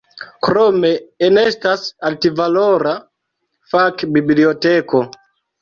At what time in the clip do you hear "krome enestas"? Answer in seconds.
0.45-1.83